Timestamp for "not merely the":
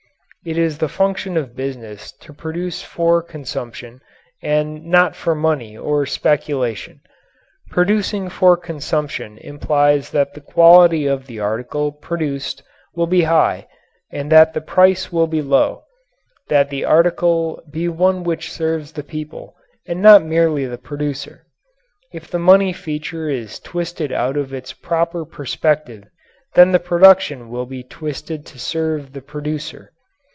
20.01-20.79